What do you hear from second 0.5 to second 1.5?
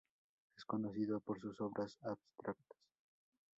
Es conocido por